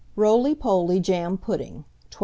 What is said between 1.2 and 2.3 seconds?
PUDDING. 1291.